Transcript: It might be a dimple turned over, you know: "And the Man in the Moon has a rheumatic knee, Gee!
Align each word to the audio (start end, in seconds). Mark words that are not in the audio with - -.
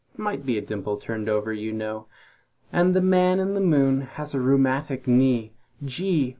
It 0.15 0.19
might 0.19 0.47
be 0.47 0.57
a 0.57 0.61
dimple 0.63 0.97
turned 0.97 1.29
over, 1.29 1.53
you 1.53 1.71
know: 1.71 2.07
"And 2.73 2.95
the 2.95 3.01
Man 3.03 3.39
in 3.39 3.53
the 3.53 3.61
Moon 3.61 4.01
has 4.17 4.33
a 4.33 4.41
rheumatic 4.41 5.07
knee, 5.07 5.53
Gee! 5.85 6.29